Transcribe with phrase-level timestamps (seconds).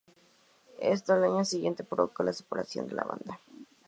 [0.79, 3.39] Esto, al año siguiente, provocó la separación de la banda.